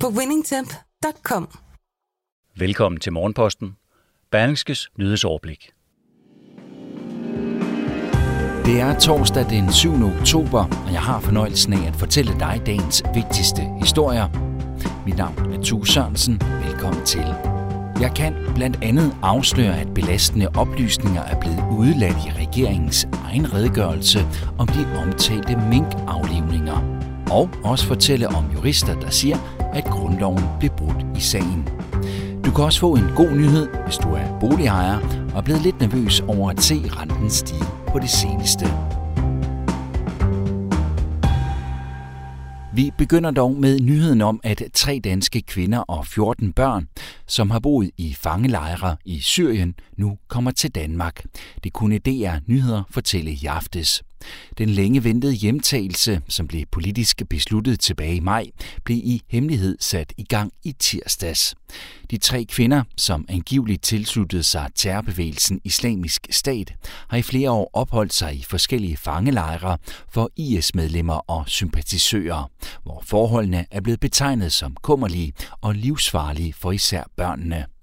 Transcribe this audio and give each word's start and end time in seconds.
på 0.00 0.08
winningtemp.com. 0.08 1.48
Velkommen 2.56 3.00
til 3.00 3.12
Morgenposten. 3.12 3.76
Berlingskes 4.30 4.90
nyhedsoverblik. 4.98 5.70
Det 8.64 8.80
er 8.80 8.98
torsdag 8.98 9.46
den 9.50 9.72
7. 9.72 9.90
oktober, 10.02 10.64
og 10.86 10.92
jeg 10.92 11.00
har 11.00 11.20
fornøjelsen 11.20 11.72
af 11.72 11.88
at 11.88 11.96
fortælle 11.96 12.32
dig 12.38 12.62
dagens 12.66 13.02
vigtigste 13.14 13.62
historier. 13.80 14.28
Mit 15.06 15.16
navn 15.16 15.52
er 15.52 15.62
Tue 15.62 15.86
Sørensen. 15.86 16.40
Velkommen 16.64 17.04
til. 17.04 17.26
Jeg 18.00 18.12
kan 18.16 18.34
blandt 18.54 18.78
andet 18.82 19.16
afsløre, 19.22 19.80
at 19.80 19.94
belastende 19.94 20.48
oplysninger 20.56 21.22
er 21.22 21.40
blevet 21.40 21.64
udladt 21.78 22.16
i 22.26 22.46
regeringens 22.46 23.08
egen 23.24 23.54
redegørelse 23.54 24.18
om 24.58 24.66
de 24.66 24.98
omtalte 25.02 25.56
minkaflivninger. 25.56 26.96
Og 27.30 27.50
også 27.64 27.86
fortælle 27.86 28.28
om 28.28 28.44
jurister, 28.54 29.00
der 29.00 29.10
siger, 29.10 29.36
at 29.76 29.84
grundloven 29.84 30.42
blev 30.58 30.70
brudt 30.70 31.06
i 31.16 31.20
sagen. 31.20 31.68
Du 32.44 32.50
kan 32.50 32.64
også 32.64 32.80
få 32.80 32.94
en 32.94 33.10
god 33.16 33.30
nyhed, 33.30 33.68
hvis 33.84 33.96
du 33.96 34.08
er 34.08 34.38
boligejer 34.40 34.98
og 35.32 35.38
er 35.38 35.42
blevet 35.42 35.62
lidt 35.62 35.80
nervøs 35.80 36.20
over 36.20 36.50
at 36.50 36.60
se 36.60 36.74
renten 36.74 37.30
stige 37.30 37.64
på 37.88 37.98
det 37.98 38.10
seneste. 38.10 38.66
Vi 42.74 42.90
begynder 42.98 43.30
dog 43.30 43.56
med 43.56 43.80
nyheden 43.80 44.20
om, 44.20 44.40
at 44.44 44.62
tre 44.74 45.00
danske 45.04 45.42
kvinder 45.42 45.78
og 45.78 46.06
14 46.06 46.52
børn, 46.52 46.88
som 47.26 47.50
har 47.50 47.58
boet 47.58 47.90
i 47.98 48.14
fangelejre 48.14 48.96
i 49.04 49.20
Syrien, 49.20 49.74
nu 49.96 50.18
kommer 50.28 50.50
til 50.50 50.70
Danmark. 50.70 51.24
Det 51.64 51.72
kunne 51.72 51.98
DR 51.98 52.36
Nyheder 52.46 52.82
fortælle 52.90 53.30
i 53.30 53.46
aftes. 53.46 54.02
Den 54.58 54.68
længe 54.68 55.04
ventede 55.04 55.32
hjemtagelse, 55.32 56.20
som 56.28 56.48
blev 56.48 56.66
politisk 56.72 57.22
besluttet 57.30 57.80
tilbage 57.80 58.16
i 58.16 58.20
maj, 58.20 58.46
blev 58.84 58.96
i 58.96 59.22
hemmelighed 59.28 59.76
sat 59.80 60.12
i 60.16 60.24
gang 60.24 60.52
i 60.64 60.72
tirsdags. 60.72 61.54
De 62.10 62.18
tre 62.18 62.44
kvinder, 62.44 62.82
som 62.96 63.24
angiveligt 63.28 63.82
tilsluttede 63.82 64.42
sig 64.42 64.70
terrorbevægelsen 64.74 65.60
Islamisk 65.64 66.26
Stat, 66.30 66.74
har 67.08 67.16
i 67.16 67.22
flere 67.22 67.50
år 67.50 67.70
opholdt 67.72 68.14
sig 68.14 68.34
i 68.34 68.42
forskellige 68.42 68.96
fangelejre 68.96 69.78
for 70.12 70.30
IS-medlemmer 70.36 71.30
og 71.30 71.44
sympatisører, 71.48 72.50
hvor 72.82 73.02
forholdene 73.06 73.66
er 73.70 73.80
blevet 73.80 74.00
betegnet 74.00 74.52
som 74.52 74.76
kummerlige 74.82 75.32
og 75.60 75.74
livsfarlige 75.74 76.52
for 76.52 76.72
især 76.72 77.04
børnene. 77.16 77.75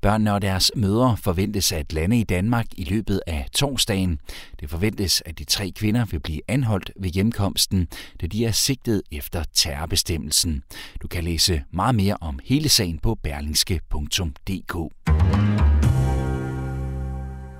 Børnene 0.00 0.34
og 0.34 0.42
deres 0.42 0.72
mødre 0.76 1.16
forventes 1.16 1.72
at 1.72 1.92
lande 1.92 2.20
i 2.20 2.24
Danmark 2.24 2.66
i 2.76 2.84
løbet 2.84 3.20
af 3.26 3.46
torsdagen. 3.52 4.18
Det 4.60 4.70
forventes, 4.70 5.22
at 5.26 5.38
de 5.38 5.44
tre 5.44 5.70
kvinder 5.70 6.04
vil 6.04 6.20
blive 6.20 6.40
anholdt 6.48 6.90
ved 6.96 7.10
hjemkomsten, 7.10 7.88
da 8.20 8.26
de 8.26 8.44
er 8.44 8.52
sigtet 8.52 9.02
efter 9.12 9.44
terrorbestemmelsen. 9.54 10.62
Du 11.02 11.08
kan 11.08 11.24
læse 11.24 11.62
meget 11.72 11.94
mere 11.94 12.16
om 12.20 12.38
hele 12.44 12.68
sagen 12.68 12.98
på 12.98 13.14
berlingske.dk. 13.14 14.76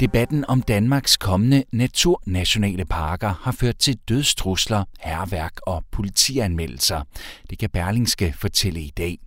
Debatten 0.01 0.45
om 0.49 0.63
Danmarks 0.63 1.17
kommende 1.17 1.65
naturnationale 1.73 2.85
parker 2.85 3.35
har 3.41 3.53
ført 3.53 3.79
til 3.79 3.99
dødstrusler, 4.09 4.85
herværk 5.01 5.53
og 5.63 5.85
politianmeldelser. 5.93 7.03
Det 7.51 7.59
kan 7.59 7.71
Berlingske 7.71 8.35
fortælle 8.39 8.81
i 8.81 8.93
dag. 8.97 9.19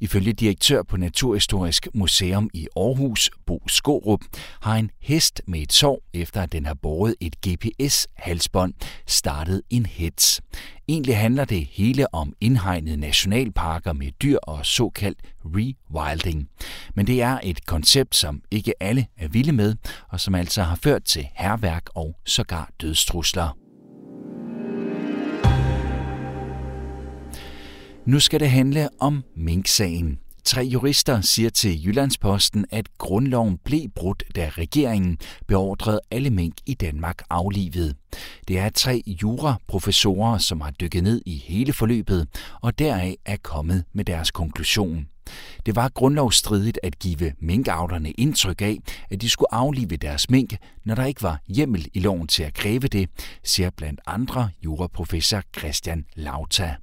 Ifølge 0.00 0.32
direktør 0.32 0.82
på 0.82 0.96
Naturhistorisk 0.96 1.88
Museum 1.94 2.50
i 2.54 2.66
Aarhus, 2.76 3.30
Bo 3.46 3.62
Skorup, 3.68 4.20
har 4.60 4.76
en 4.76 4.90
hest 5.00 5.42
med 5.46 5.60
et 5.60 5.72
sår, 5.72 6.02
efter 6.14 6.42
at 6.42 6.52
den 6.52 6.66
har 6.66 6.74
båret 6.74 7.14
et 7.20 7.36
GPS-halsbånd, 7.48 8.74
startet 9.06 9.62
en 9.70 9.86
hets. 9.86 10.40
Egentlig 10.90 11.16
handler 11.16 11.44
det 11.44 11.68
hele 11.70 12.14
om 12.14 12.34
indhegnede 12.40 12.96
nationalparker 12.96 13.92
med 13.92 14.10
dyr 14.22 14.38
og 14.42 14.66
såkaldt 14.66 15.18
rewilding. 15.44 16.48
Men 16.94 17.06
det 17.06 17.22
er 17.22 17.38
et 17.42 17.66
koncept, 17.66 18.16
som 18.16 18.42
ikke 18.50 18.72
alle 18.80 19.06
er 19.18 19.28
vilde 19.28 19.52
med, 19.52 19.74
og 20.08 20.20
som 20.20 20.34
altså 20.34 20.62
har 20.62 20.76
ført 20.76 21.04
til 21.04 21.28
herværk 21.34 21.88
og 21.94 22.16
sågar 22.26 22.70
dødstrusler. 22.80 23.56
Nu 28.06 28.20
skal 28.20 28.40
det 28.40 28.50
handle 28.50 28.88
om 29.00 29.24
Mink-sagen. 29.36 30.18
Tre 30.50 30.62
jurister 30.62 31.20
siger 31.20 31.50
til 31.50 31.86
Jyllandsposten, 31.86 32.66
at 32.70 32.98
grundloven 32.98 33.58
blev 33.64 33.88
brudt, 33.94 34.22
da 34.36 34.50
regeringen 34.58 35.18
beordrede 35.48 36.00
alle 36.10 36.30
mink 36.30 36.54
i 36.66 36.74
Danmark 36.74 37.22
aflivet. 37.30 37.96
Det 38.48 38.58
er 38.58 38.68
tre 38.68 39.02
juraprofessorer, 39.22 40.38
som 40.38 40.60
har 40.60 40.70
dykket 40.70 41.02
ned 41.02 41.22
i 41.26 41.36
hele 41.36 41.72
forløbet, 41.72 42.28
og 42.62 42.78
deraf 42.78 43.14
er 43.26 43.36
kommet 43.42 43.84
med 43.92 44.04
deres 44.04 44.30
konklusion. 44.30 45.06
Det 45.66 45.76
var 45.76 45.88
grundlovsstridigt 45.88 46.78
at 46.82 46.98
give 46.98 47.32
minkavlerne 47.38 48.10
indtryk 48.10 48.62
af, 48.62 48.76
at 49.10 49.20
de 49.20 49.28
skulle 49.28 49.54
aflive 49.54 49.96
deres 49.96 50.30
mink, 50.30 50.56
når 50.84 50.94
der 50.94 51.04
ikke 51.04 51.22
var 51.22 51.40
hjemmel 51.48 51.86
i 51.94 52.00
loven 52.00 52.26
til 52.26 52.42
at 52.42 52.54
kræve 52.54 52.80
det, 52.80 53.08
siger 53.44 53.70
blandt 53.70 54.00
andre 54.06 54.50
juraprofessor 54.64 55.42
Christian 55.58 56.04
Lauta. 56.16 56.76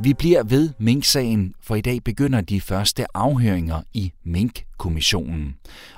Vi 0.00 0.14
bliver 0.14 0.42
ved 0.42 0.70
Mink-sagen, 0.78 1.54
for 1.62 1.74
i 1.74 1.80
dag 1.80 2.04
begynder 2.04 2.40
de 2.40 2.60
første 2.60 3.16
afhøringer 3.16 3.82
i 3.94 4.12
mink 4.24 4.67
kommissionen. 4.78 5.56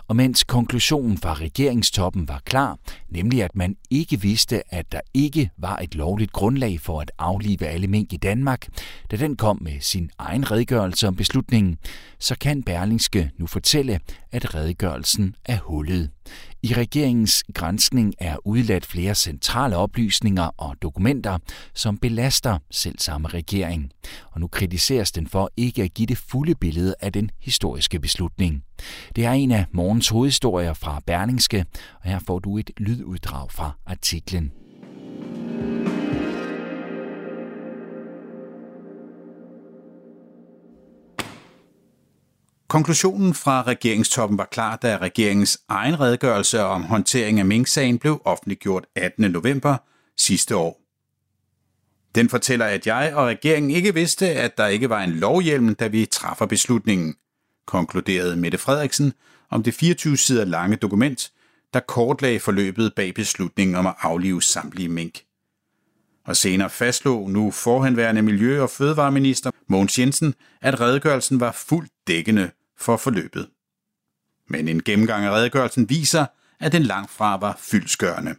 Og 0.08 0.16
mens 0.16 0.44
konklusionen 0.44 1.18
fra 1.18 1.34
regeringstoppen 1.34 2.28
var 2.28 2.40
klar, 2.44 2.78
nemlig 3.08 3.42
at 3.42 3.56
man 3.56 3.76
ikke 3.90 4.20
vidste, 4.20 4.74
at 4.74 4.92
der 4.92 5.00
ikke 5.14 5.50
var 5.56 5.76
et 5.76 5.94
lovligt 5.94 6.32
grundlag 6.32 6.80
for 6.80 7.00
at 7.00 7.10
aflive 7.18 7.66
alle 7.66 7.86
mink 7.86 8.12
i 8.12 8.16
Danmark, 8.16 8.68
da 9.10 9.16
den 9.16 9.36
kom 9.36 9.58
med 9.60 9.80
sin 9.80 10.10
egen 10.18 10.50
redegørelse 10.50 11.08
om 11.08 11.16
beslutningen, 11.16 11.78
så 12.18 12.36
kan 12.40 12.62
Berlingske 12.62 13.30
nu 13.38 13.46
fortælle, 13.46 14.00
at 14.32 14.54
redegørelsen 14.54 15.34
er 15.44 15.58
hullet. 15.58 16.10
I 16.62 16.74
regeringens 16.74 17.44
grænskning 17.54 18.14
er 18.18 18.36
udladt 18.44 18.86
flere 18.86 19.14
centrale 19.14 19.76
oplysninger 19.76 20.50
og 20.56 20.76
dokumenter, 20.82 21.38
som 21.74 21.98
belaster 21.98 22.58
selv 22.70 22.98
samme 22.98 23.28
regering. 23.28 23.92
Og 24.32 24.40
nu 24.40 24.46
kritiseres 24.46 25.12
den 25.12 25.26
for 25.26 25.50
ikke 25.56 25.82
at 25.82 25.94
give 25.94 26.06
det 26.06 26.18
fulde 26.18 26.54
billede 26.54 26.94
af 27.00 27.12
den 27.12 27.30
historiske 27.40 28.00
beslutning. 28.00 28.62
Det 29.16 29.24
er 29.24 29.32
en 29.32 29.50
af 29.50 29.64
morgens 29.72 30.08
hovedhistorier 30.08 30.74
fra 30.74 31.00
Berlingske, 31.06 31.64
og 32.02 32.10
her 32.10 32.18
får 32.26 32.38
du 32.38 32.58
et 32.58 32.70
lyduddrag 32.76 33.50
fra 33.50 33.72
artiklen. 33.86 34.52
Konklusionen 42.70 43.34
fra 43.34 43.62
regeringstoppen 43.62 44.38
var 44.38 44.48
klar, 44.52 44.76
da 44.76 44.96
regeringens 44.96 45.58
egen 45.68 46.00
redegørelse 46.00 46.62
om 46.62 46.82
håndtering 46.82 47.38
af 47.38 47.46
Mink-sagen 47.46 47.98
blev 47.98 48.22
offentliggjort 48.24 48.86
18. 48.96 49.30
november 49.30 49.76
sidste 50.16 50.56
år. 50.56 50.79
Den 52.14 52.28
fortæller, 52.28 52.66
at 52.66 52.86
jeg 52.86 53.12
og 53.14 53.26
regeringen 53.26 53.70
ikke 53.70 53.94
vidste, 53.94 54.26
at 54.28 54.58
der 54.58 54.66
ikke 54.66 54.90
var 54.90 55.02
en 55.02 55.10
lovhjelm, 55.10 55.74
da 55.74 55.86
vi 55.86 56.06
træffer 56.06 56.46
beslutningen, 56.46 57.14
konkluderede 57.66 58.36
Mette 58.36 58.58
Frederiksen 58.58 59.12
om 59.50 59.62
det 59.62 59.74
24 59.74 60.16
sider 60.16 60.44
lange 60.44 60.76
dokument, 60.76 61.32
der 61.74 61.80
kortlagde 61.80 62.40
forløbet 62.40 62.92
bag 62.96 63.14
beslutningen 63.14 63.76
om 63.76 63.86
at 63.86 63.94
aflive 64.00 64.42
samtlige 64.42 64.88
mink. 64.88 65.20
Og 66.26 66.36
senere 66.36 66.70
fastslog 66.70 67.30
nu 67.30 67.50
forhenværende 67.50 68.22
Miljø- 68.22 68.62
og 68.62 68.70
Fødevareminister 68.70 69.50
Mogens 69.68 69.98
Jensen, 69.98 70.34
at 70.60 70.80
redegørelsen 70.80 71.40
var 71.40 71.52
fuldt 71.52 71.92
dækkende 72.06 72.50
for 72.78 72.96
forløbet. 72.96 73.48
Men 74.48 74.68
en 74.68 74.82
gennemgang 74.82 75.24
af 75.24 75.30
redegørelsen 75.30 75.90
viser, 75.90 76.26
at 76.60 76.72
den 76.72 76.82
langt 76.82 77.10
fra 77.10 77.36
var 77.36 77.58
fyldskørende. 77.60 78.34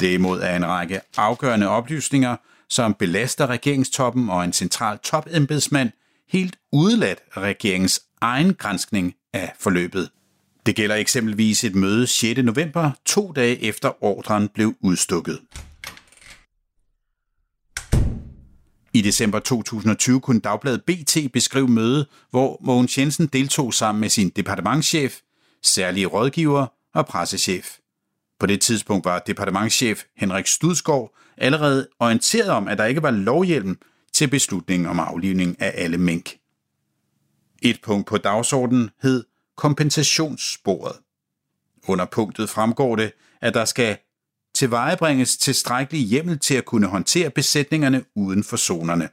Derimod 0.00 0.40
er 0.40 0.56
en 0.56 0.66
række 0.66 1.00
afgørende 1.16 1.68
oplysninger, 1.68 2.36
som 2.68 2.94
belaster 2.94 3.46
regeringstoppen 3.46 4.28
og 4.28 4.44
en 4.44 4.52
central 4.52 4.98
topembedsmand, 4.98 5.90
helt 6.28 6.56
udeladt 6.72 7.18
af 7.34 7.40
regeringens 7.40 8.02
egen 8.20 8.54
granskning 8.54 9.14
af 9.32 9.52
forløbet. 9.60 10.10
Det 10.66 10.76
gælder 10.76 10.94
eksempelvis 10.94 11.64
et 11.64 11.74
møde 11.74 12.06
6. 12.06 12.42
november, 12.42 12.90
to 13.06 13.32
dage 13.32 13.62
efter 13.62 14.04
ordren 14.04 14.48
blev 14.48 14.74
udstukket. 14.80 15.40
I 18.92 19.00
december 19.00 19.38
2020 19.38 20.20
kunne 20.20 20.40
Dagbladet 20.40 20.84
BT 20.84 21.32
beskrive 21.32 21.68
mødet, 21.68 22.06
hvor 22.30 22.60
Mogens 22.60 22.98
Jensen 22.98 23.26
deltog 23.26 23.74
sammen 23.74 24.00
med 24.00 24.08
sin 24.08 24.28
departementschef, 24.28 25.20
særlige 25.62 26.06
rådgiver 26.06 26.66
og 26.94 27.06
pressechef. 27.06 27.76
På 28.40 28.46
det 28.46 28.60
tidspunkt 28.60 29.04
var 29.04 29.18
departementschef 29.18 30.04
Henrik 30.16 30.46
Studskov 30.46 31.16
allerede 31.36 31.88
orienteret 31.98 32.50
om, 32.50 32.68
at 32.68 32.78
der 32.78 32.84
ikke 32.84 33.02
var 33.02 33.10
lovhjelm 33.10 33.78
til 34.12 34.30
beslutningen 34.30 34.88
om 34.88 35.00
aflivning 35.00 35.56
af 35.60 35.72
alle 35.74 35.98
mink. 35.98 36.38
Et 37.62 37.80
punkt 37.82 38.06
på 38.06 38.16
dagsordenen 38.18 38.90
hed 39.02 39.24
kompensationssporet. 39.56 40.96
Under 41.88 42.04
punktet 42.04 42.50
fremgår 42.50 42.96
det, 42.96 43.12
at 43.40 43.54
der 43.54 43.64
skal 43.64 43.96
tilvejebringes 44.54 45.36
tilstrækkelig 45.36 46.00
hjemmel 46.00 46.38
til 46.38 46.54
at 46.54 46.64
kunne 46.64 46.86
håndtere 46.86 47.30
besætningerne 47.30 48.04
uden 48.14 48.44
for 48.44 48.56
zonerne. 48.56 49.08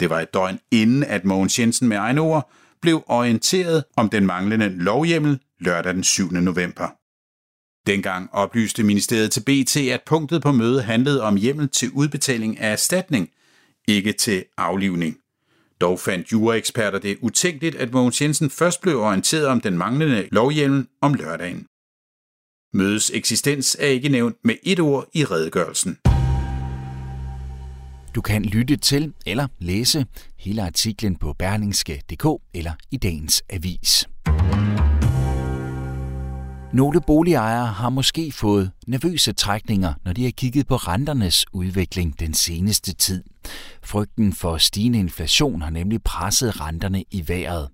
Det 0.00 0.10
var 0.10 0.20
et 0.20 0.34
døgn 0.34 0.58
inden, 0.70 1.04
at 1.04 1.24
Mogens 1.24 1.58
Jensen 1.58 1.88
med 1.88 1.96
egne 1.96 2.20
ord 2.20 2.50
blev 2.80 3.04
orienteret 3.06 3.84
om 3.96 4.10
den 4.10 4.26
manglende 4.26 4.68
lovhjemmel 4.68 5.40
lørdag 5.60 5.94
den 5.94 6.04
7. 6.04 6.32
november. 6.32 6.97
Dengang 7.88 8.28
oplyste 8.32 8.82
ministeriet 8.82 9.30
til 9.30 9.40
BT, 9.40 9.76
at 9.76 10.00
punktet 10.06 10.42
på 10.42 10.52
mødet 10.52 10.84
handlede 10.84 11.22
om 11.22 11.36
hjemmel 11.36 11.68
til 11.68 11.90
udbetaling 11.90 12.58
af 12.60 12.72
erstatning, 12.72 13.30
ikke 13.88 14.12
til 14.12 14.44
aflivning. 14.56 15.16
Dog 15.80 16.00
fandt 16.00 16.32
jureeksperter 16.32 16.98
det 16.98 17.18
utænkeligt, 17.20 17.74
at 17.74 17.92
Mogens 17.92 18.22
Jensen 18.22 18.50
først 18.50 18.80
blev 18.80 19.00
orienteret 19.00 19.46
om 19.46 19.60
den 19.60 19.78
manglende 19.78 20.28
lovhjemmel 20.32 20.86
om 21.00 21.14
lørdagen. 21.14 21.66
Mødets 22.72 23.10
eksistens 23.14 23.76
er 23.80 23.86
ikke 23.86 24.08
nævnt 24.08 24.36
med 24.44 24.54
et 24.62 24.80
ord 24.80 25.06
i 25.14 25.24
redegørelsen. 25.24 25.98
Du 28.14 28.20
kan 28.20 28.44
lytte 28.44 28.76
til 28.76 29.12
eller 29.26 29.46
læse 29.58 30.06
hele 30.38 30.62
artiklen 30.62 31.16
på 31.16 31.32
berlingske.dk 31.32 32.26
eller 32.54 32.72
i 32.90 32.96
dagens 32.96 33.42
avis. 33.50 34.08
Nogle 36.72 37.00
boligejere 37.00 37.66
har 37.66 37.90
måske 37.90 38.32
fået 38.32 38.70
nervøse 38.86 39.32
trækninger, 39.32 39.92
når 40.04 40.12
de 40.12 40.24
har 40.24 40.30
kigget 40.30 40.66
på 40.66 40.76
renternes 40.76 41.46
udvikling 41.52 42.20
den 42.20 42.34
seneste 42.34 42.94
tid. 42.94 43.24
Frygten 43.82 44.32
for 44.32 44.56
stigende 44.56 44.98
inflation 44.98 45.62
har 45.62 45.70
nemlig 45.70 46.02
presset 46.02 46.60
renterne 46.60 47.04
i 47.10 47.24
vejret. 47.28 47.68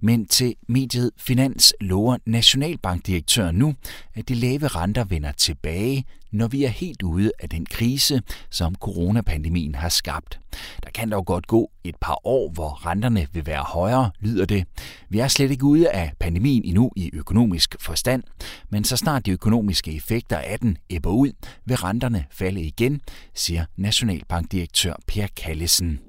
Men 0.00 0.26
til 0.26 0.54
mediet 0.68 1.10
Finans 1.18 1.74
lover 1.80 2.16
Nationalbankdirektøren 2.26 3.56
nu, 3.56 3.74
at 4.14 4.28
de 4.28 4.34
lave 4.34 4.66
renter 4.66 5.04
vender 5.04 5.32
tilbage, 5.32 6.04
når 6.32 6.48
vi 6.48 6.64
er 6.64 6.68
helt 6.68 7.02
ude 7.02 7.32
af 7.38 7.48
den 7.48 7.66
krise, 7.66 8.22
som 8.50 8.74
coronapandemien 8.74 9.74
har 9.74 9.88
skabt. 9.88 10.40
Der 10.84 10.90
kan 10.90 11.10
dog 11.10 11.26
godt 11.26 11.46
gå 11.46 11.70
et 11.84 11.96
par 12.00 12.26
år, 12.26 12.50
hvor 12.50 12.86
renterne 12.86 13.26
vil 13.32 13.46
være 13.46 13.62
højere, 13.62 14.10
lyder 14.20 14.44
det. 14.44 14.64
Vi 15.08 15.18
er 15.18 15.28
slet 15.28 15.50
ikke 15.50 15.64
ude 15.64 15.90
af 15.90 16.12
pandemien 16.20 16.64
endnu 16.64 16.90
i 16.96 17.10
økonomisk 17.12 17.76
forstand, 17.80 18.22
men 18.70 18.84
så 18.84 18.96
snart 18.96 19.26
de 19.26 19.30
økonomiske 19.30 19.96
effekter 19.96 20.38
af 20.38 20.58
den 20.58 20.78
æbber 20.90 21.10
ud, 21.10 21.32
vil 21.64 21.76
renterne 21.76 22.24
falde 22.30 22.60
igen, 22.60 23.00
siger 23.34 23.64
Nationalbankdirektør 23.76 24.94
Per 25.06 25.17
Kallesen. 25.26 26.00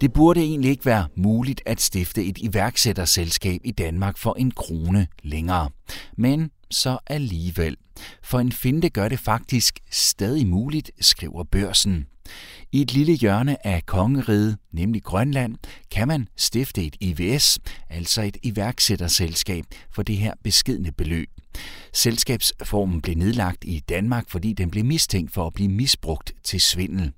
Det 0.00 0.12
burde 0.12 0.40
egentlig 0.40 0.70
ikke 0.70 0.86
være 0.86 1.08
muligt 1.16 1.62
at 1.66 1.80
stifte 1.80 2.24
et 2.24 2.38
iværksætterselskab 2.38 3.60
i 3.64 3.70
Danmark 3.70 4.18
for 4.18 4.34
en 4.38 4.50
krone 4.50 5.06
længere. 5.22 5.70
Men 6.16 6.50
så 6.70 6.98
alligevel. 7.06 7.76
For 8.22 8.40
en 8.40 8.52
finte 8.52 8.88
gør 8.88 9.08
det 9.08 9.18
faktisk 9.18 9.78
stadig 9.90 10.46
muligt, 10.46 10.90
skriver 11.00 11.44
børsen. 11.44 12.06
I 12.72 12.82
et 12.82 12.92
lille 12.94 13.12
hjørne 13.12 13.66
af 13.66 13.86
kongeriget, 13.86 14.58
nemlig 14.72 15.02
Grønland, 15.02 15.56
kan 15.90 16.08
man 16.08 16.28
stifte 16.36 16.86
et 16.86 16.96
IVS, 17.00 17.58
altså 17.90 18.22
et 18.22 18.36
iværksætterselskab, 18.42 19.64
for 19.94 20.02
det 20.02 20.16
her 20.16 20.32
beskedne 20.44 20.92
beløb. 20.92 21.35
Selskabsformen 21.92 23.02
blev 23.02 23.16
nedlagt 23.16 23.64
i 23.64 23.82
Danmark, 23.88 24.30
fordi 24.30 24.52
den 24.52 24.70
blev 24.70 24.84
mistænkt 24.84 25.32
for 25.32 25.46
at 25.46 25.52
blive 25.52 25.68
misbrugt 25.68 26.32
til 26.44 26.60
svindel. 26.60 27.12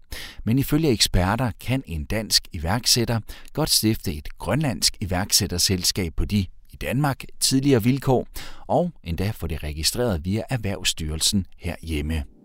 Men 0.44 0.58
ifølge 0.58 0.90
eksperter 0.90 1.50
kan 1.60 1.82
en 1.86 2.04
dansk 2.04 2.48
iværksætter 2.52 3.20
godt 3.52 3.70
stifte 3.70 4.14
et 4.14 4.38
grønlandsk 4.38 4.96
iværksætterselskab 5.00 6.12
på 6.16 6.24
de 6.24 6.46
i 6.72 6.76
Danmark 6.80 7.24
tidligere 7.40 7.82
vilkår, 7.82 8.28
og 8.66 8.92
endda 9.04 9.30
få 9.30 9.46
det 9.46 9.62
registreret 9.62 10.24
via 10.24 10.42
Erhvervsstyrelsen 10.50 11.46
herhjemme. 11.56 12.37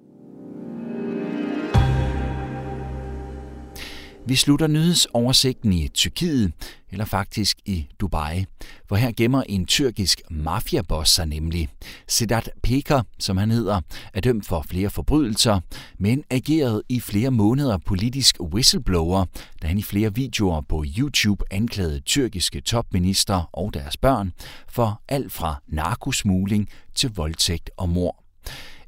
Vi 4.28 4.36
slutter 4.36 4.68
nyhedsoversigten 4.68 5.74
i 5.74 5.88
Tyrkiet, 5.88 6.54
eller 6.92 7.06
faktisk 7.06 7.58
i 7.66 7.88
Dubai. 8.00 8.46
For 8.90 8.96
her 8.96 9.12
gemmer 9.18 9.44
en 9.50 9.66
tyrkisk 9.66 10.22
mafiaboss 10.30 11.12
sig 11.12 11.26
nemlig. 11.26 11.70
Sedat 12.08 12.50
Peker, 12.64 13.02
som 13.20 13.38
han 13.38 13.52
hedder, 13.52 13.82
er 14.14 14.22
dømt 14.22 14.46
for 14.46 14.66
flere 14.70 14.90
forbrydelser, 14.90 15.60
men 15.98 16.24
agerede 16.30 16.84
i 16.90 17.00
flere 17.00 17.32
måneder 17.32 17.78
politisk 17.78 18.38
whistleblower, 18.42 19.26
da 19.62 19.68
han 19.68 19.78
i 19.78 19.84
flere 19.84 20.16
videoer 20.16 20.62
på 20.62 20.86
YouTube 20.98 21.44
anklagede 21.52 22.00
tyrkiske 22.00 22.62
topminister 22.62 23.50
og 23.54 23.74
deres 23.74 23.98
børn 23.98 24.34
for 24.70 25.02
alt 25.10 25.32
fra 25.32 25.56
narkosmugling 25.68 26.70
til 26.96 27.12
voldtægt 27.16 27.70
og 27.78 27.90
mord 27.90 28.23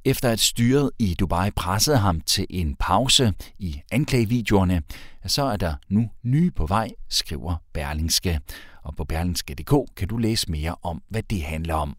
efter 0.06 0.30
at 0.30 0.40
styret 0.40 0.92
i 1.00 1.16
Dubai 1.20 1.52
pressede 1.52 1.98
ham 1.98 2.22
til 2.22 2.46
en 2.50 2.76
pause 2.80 3.34
i 3.60 3.82
anklagevideoerne, 3.92 4.82
så 5.26 5.44
er 5.44 5.58
der 5.58 5.76
nu 5.90 6.10
nye 6.24 6.52
på 6.52 6.66
vej, 6.66 6.90
skriver 7.10 7.56
Berlingske. 7.74 8.40
Og 8.84 8.96
på 8.96 9.04
berlingske.dk 9.04 9.96
kan 9.96 10.08
du 10.08 10.18
læse 10.18 10.52
mere 10.52 10.76
om, 10.84 11.02
hvad 11.10 11.24
det 11.24 11.42
handler 11.42 11.76
om. 11.76 11.96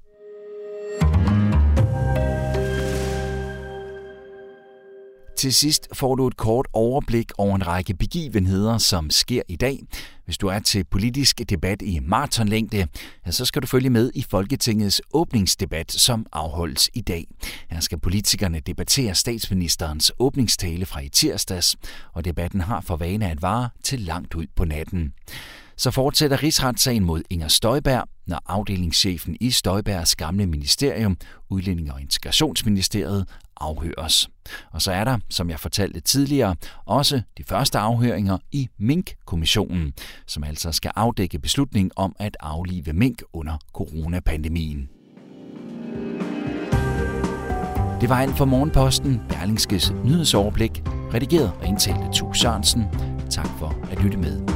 Til 5.37 5.55
sidst 5.55 5.89
får 5.93 6.15
du 6.15 6.27
et 6.27 6.37
kort 6.37 6.67
overblik 6.73 7.33
over 7.39 7.57
en 7.57 7.67
række 7.67 7.95
begivenheder, 7.95 8.79
som 8.79 9.11
sker 9.11 9.43
i 9.49 9.57
dag. 9.57 9.81
Hvis 10.25 10.39
du 10.39 10.47
er 10.47 10.59
til 10.59 10.85
politisk 10.85 11.41
debat 11.51 11.83
i 11.83 11.99
maratonlængde, 11.99 12.87
så 13.31 13.45
skal 13.45 13.63
du 13.63 13.67
følge 13.67 13.91
med 13.91 14.11
i 14.15 14.25
Folketingets 14.31 15.03
åbningsdebat, 15.13 15.93
som 15.93 16.27
afholdes 16.33 16.91
i 16.95 17.01
dag. 17.01 17.27
Her 17.71 17.81
skal 17.81 17.99
politikerne 17.99 18.61
debattere 18.61 19.15
statsministerens 19.15 20.13
åbningstale 20.19 20.87
fra 20.87 21.01
i 21.01 21.09
tirsdags, 21.09 21.77
og 22.13 22.25
debatten 22.25 22.61
har 22.61 22.81
for 22.81 22.97
vane 22.97 23.31
at 23.31 23.43
vare 23.43 23.69
til 23.83 24.01
langt 24.01 24.35
ud 24.35 24.47
på 24.57 24.65
natten. 24.65 25.13
Så 25.77 25.91
fortsætter 25.91 26.43
rigsretssagen 26.43 27.05
mod 27.05 27.23
Inger 27.31 27.49
Støjberg, 27.49 28.09
når 28.27 28.43
afdelingschefen 28.47 29.37
i 29.41 29.51
Støjbergs 29.51 30.17
gamle 30.17 30.47
ministerium, 30.47 31.17
Udlænding- 31.51 31.93
og 31.93 32.01
Integrationsministeriet, 32.01 33.27
afhøres. 33.57 34.29
Og 34.73 34.83
så 34.83 34.93
er 34.93 35.05
der, 35.05 35.19
som 35.31 35.51
jeg 35.51 35.61
fortalte 35.61 36.01
tidligere, 36.01 36.57
også 36.85 37.23
de 37.39 37.45
første 37.45 37.79
afhøringer 37.79 38.39
i 38.53 38.69
Mink-kommissionen, 38.79 39.93
som 40.27 40.45
altså 40.45 40.73
skal 40.73 40.93
afdække 40.97 41.39
beslutningen 41.39 41.91
om 41.97 42.17
at 42.19 42.37
aflive 42.41 42.93
mink 42.93 43.23
under 43.33 43.59
coronapandemien. 43.73 44.89
Det 48.01 48.09
var 48.09 48.21
alt 48.21 48.37
for 48.37 48.45
Morgenposten, 48.45 49.21
Berlingskes 49.29 49.93
nyhedsoverblik, 50.05 50.83
redigeret 50.87 51.53
og 51.61 51.67
indtalt 51.67 51.99
af 51.99 52.13
Tue 52.13 52.37
Sørensen. 52.37 52.85
Tak 53.31 53.49
for 53.59 53.87
at 53.91 54.03
lytte 54.03 54.19
med. 54.19 54.56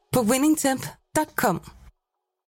på 0.11 0.21
winningtemp.com. 0.21 1.80